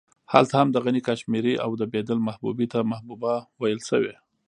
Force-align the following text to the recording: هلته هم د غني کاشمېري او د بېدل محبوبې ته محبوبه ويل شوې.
هلته 0.33 0.53
هم 0.59 0.67
د 0.71 0.77
غني 0.85 1.01
کاشمېري 1.07 1.53
او 1.63 1.71
د 1.79 1.83
بېدل 1.93 2.17
محبوبې 2.27 2.65
ته 2.73 2.79
محبوبه 2.91 3.33
ويل 3.61 3.81
شوې. 3.89 4.13